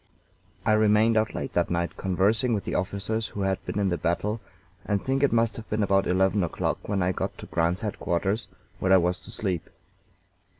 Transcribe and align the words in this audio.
I 0.65 0.71
remained 0.71 1.15
out 1.15 1.35
late 1.35 1.53
that 1.53 1.69
night 1.69 1.95
conversing 1.95 2.55
with 2.55 2.63
the 2.63 2.73
officers 2.73 3.27
who 3.27 3.41
had 3.41 3.63
been 3.67 3.77
in 3.77 3.89
the 3.89 3.99
battle, 3.99 4.41
and 4.83 4.99
think 4.99 5.21
it 5.21 5.31
must 5.31 5.57
have 5.57 5.69
been 5.69 5.83
about 5.83 6.07
eleven 6.07 6.43
o'clock 6.43 6.89
when 6.89 7.03
I 7.03 7.11
got 7.11 7.37
to 7.37 7.45
Grant's 7.45 7.81
headquarters, 7.81 8.47
where 8.79 8.91
I 8.91 8.97
was 8.97 9.19
to 9.19 9.29
sleep. 9.31 9.69